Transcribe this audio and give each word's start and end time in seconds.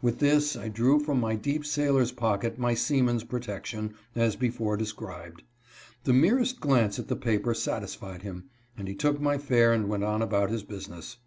With 0.00 0.20
this 0.20 0.56
I 0.56 0.68
drew 0.70 0.98
from 0.98 1.20
my 1.20 1.34
deep 1.34 1.66
sailor's 1.66 2.10
pocket 2.10 2.58
my 2.58 2.72
seaman's 2.72 3.24
protection, 3.24 3.92
as 4.14 4.34
before 4.34 4.74
described. 4.78 5.42
The 6.04 6.14
merest 6.14 6.60
glance 6.60 6.98
at 6.98 7.08
the 7.08 7.14
paper 7.16 7.52
satisfied 7.52 8.22
him, 8.22 8.44
and 8.78 8.88
he 8.88 8.94
took 8.94 9.20
my 9.20 9.36
fare 9.36 9.74
and 9.74 9.86
went 9.86 10.02
on 10.02 10.22
about 10.22 10.48
his 10.48 10.62
business. 10.62 11.18